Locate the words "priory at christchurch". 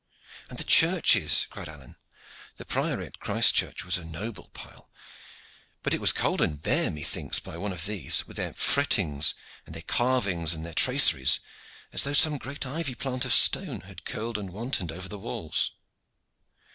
2.65-3.85